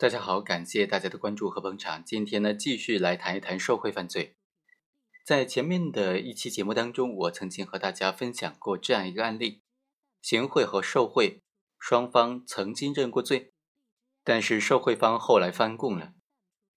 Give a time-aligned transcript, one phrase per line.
[0.00, 2.04] 大家好，感谢大家的关注和捧场。
[2.04, 4.36] 今天呢，继续来谈一谈受贿犯罪。
[5.26, 9.62] 在前面的一期节目当中，我曾经和大家分享过这样一个案例：
[10.22, 11.42] 行贿和受贿
[11.80, 13.52] 双方曾经认过罪，
[14.22, 16.12] 但是受贿方后来翻供了。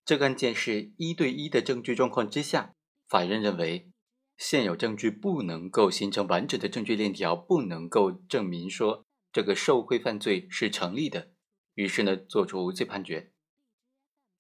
[0.04, 2.74] 这个案件是一对一的证据状况之下，
[3.08, 3.92] 法院认为
[4.36, 11.30] 现有证据不能够形成完整的证据链条，不能够证明说这个受贿犯罪是成立的，
[11.74, 13.32] 于是呢，作出无罪判决。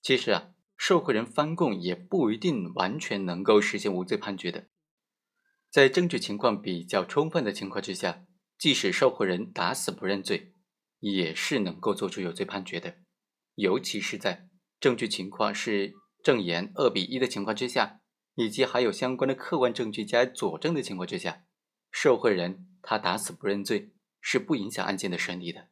[0.02, 0.50] 其实啊。
[0.84, 4.68] 受贿人翻供也不一定完全能够实现无罪判决的，
[5.70, 8.26] 在证据情况比较充分的情况之下，
[8.58, 10.56] 即使受贿人打死不认罪，
[10.98, 12.96] 也是能够做出有罪判决的。
[13.54, 18.02] 尤其是在证据情况是证言二比一的情况之下，
[18.34, 21.44] 以及还有相关的客观证据加以佐证的情况之下，
[21.92, 25.70] 受贿人他打死不认罪是不影响案件的审理的。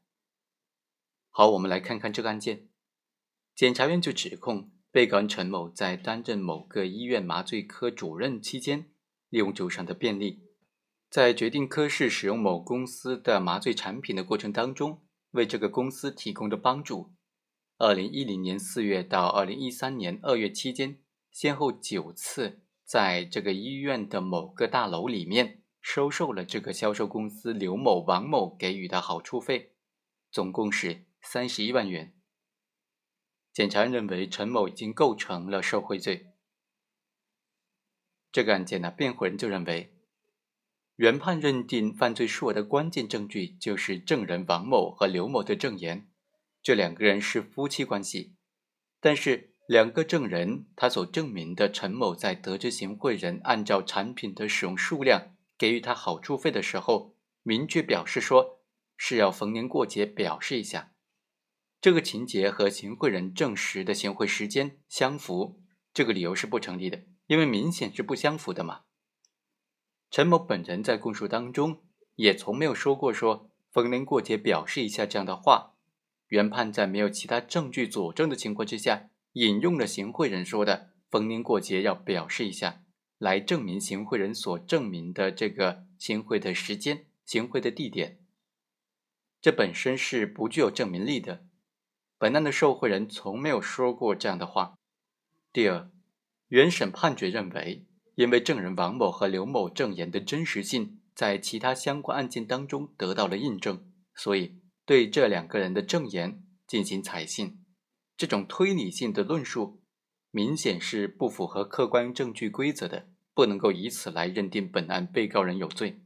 [1.39, 2.67] 好，我们来看看这个案件，
[3.55, 4.71] 检察院就指控。
[4.91, 8.89] 被告人陈某在担任某个医院麻醉科主任期间，
[9.29, 10.43] 利用职务上的便利，
[11.09, 17.13] 在决定科室使用某公司的麻醉产品的过程当中，为这个公司提供的帮助。
[17.77, 20.99] 二零一零年四月到二零一三年二月期间，
[21.31, 29.71] 先后九次在这个医院的某个大楼里面收受了这个销售公司刘某、王某给予的好处费，
[30.29, 32.13] 总共是三十一万元。
[33.51, 36.27] 检察院认为陈某已经构成了受贿罪。
[38.31, 39.95] 这个案件呢，辩护人就认为，
[40.95, 46.09] 原判认定犯罪数额的关键证据就是证人王某和刘某的证言，
[46.61, 48.35] 这两个人是夫妻关系。
[48.99, 58.61] 但是两个证人他所证明的陈某在得知行贿人按照产品的使用数量给予他好处费的时候，明确表示说
[58.95, 60.93] 是要逢年过节表示一下。
[61.81, 65.61] 这个情节和行贿人证实的行贿时间相符，
[65.93, 68.81] 这个理由是不成立的，因为明显是不相符的嘛。
[70.11, 71.83] 陈某本人在供述当中
[72.15, 75.75] 也从没有说过说逢年过节表示一下这样的话。
[76.27, 82.83] 原判在没有其他证据佐证的情况之下，引用了行贿人说的逢年过节要表示一下，
[83.17, 88.19] 来证明行贿人所证明的这个行贿的时间、行贿的地点，
[89.41, 91.45] 这本身是不具有证明力的。
[92.19, 94.75] 本案的受贿人从没有说过这样的话。
[95.53, 95.89] 第二，
[96.49, 97.85] 原审判决认为，
[98.15, 107.63] 因为证人王某和刘某证言的真实性在其他相关案件当中得到了印证，所以对这两个人的证言进行采信。
[108.17, 109.81] 这种推理性的论述
[110.29, 116.01] 明显是不符合客观证据规则的，不能够以此来认定本案被告人有罪。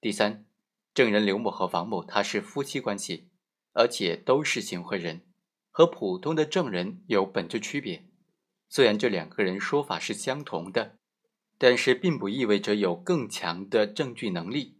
[0.00, 0.44] 第三，
[0.92, 3.29] 证人刘某和王某他是夫妻关系。
[3.72, 5.22] 而且都是行贿人，
[5.70, 8.06] 和普通的证人有本质区别。
[8.68, 10.96] 虽然这两个人说法是相同的，
[11.58, 14.78] 但是并不意味着有更强的证据能力。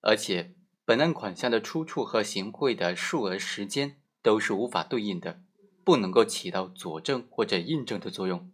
[0.00, 5.42] 而且，本案款项的出处和行贿的数额、时间都是无法对应的，
[5.84, 8.50] 不能够起到佐证或者印证的作用。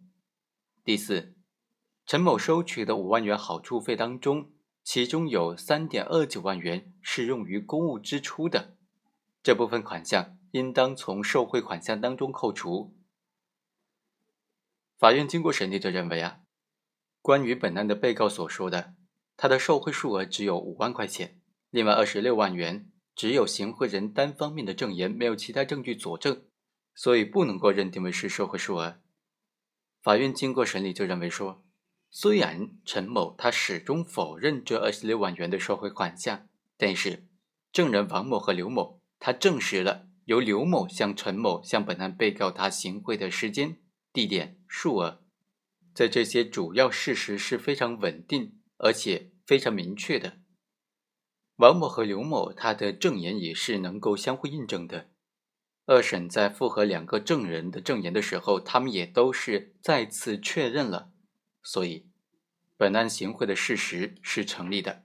[0.83, 1.33] 第四，
[2.05, 4.51] 陈某收取的五万元好处费当中，
[4.83, 8.77] 其中有三点二九万元是用于公务支出的。
[9.41, 12.95] 这部分款项应当从受贿款项当中扣除。
[14.97, 16.41] 法院经过审理，就认为啊，
[17.21, 18.95] 关于本案的被告所说的，
[19.37, 21.39] 他的受贿数额只有五万块钱，
[21.69, 26.43] 另外二十六万元只有行贿人单方面的证言，没有其他证据佐证，
[26.93, 28.99] 所以不能够认定为是受贿数额。
[30.01, 31.63] 法院经过审理，就认为说，
[32.09, 37.25] 虽然陈某他始终否认这二十六万元的受贿款项，但是
[37.71, 38.98] 证人王某和刘某。
[39.19, 43.77] 他证实了由刘某向陈某向本案被告他行贿的时间、
[44.13, 45.21] 地点、数额，
[45.93, 50.39] 在这些主要事实是非常稳定而且非常明确的。
[51.57, 55.09] 王某和刘某他的证言也是能够相互印证的。
[55.85, 61.11] 二审在复核两个证人的证言的时候，他们也都是再次确认了，
[61.63, 62.07] 所以
[62.77, 65.03] 本案行贿的事实是成立的。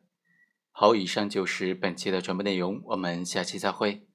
[0.71, 4.07] 好，以上就是本期的全部内容，我们下期再会。